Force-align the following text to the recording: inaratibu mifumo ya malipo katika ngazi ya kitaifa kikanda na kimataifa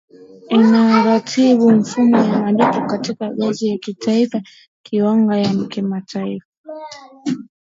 inaratibu 0.51 1.71
mifumo 1.71 2.17
ya 2.17 2.39
malipo 2.39 2.81
katika 2.87 3.29
ngazi 3.33 3.67
ya 3.67 3.77
kitaifa 3.77 4.41
kikanda 4.83 5.53
na 5.53 5.67
kimataifa 5.67 6.45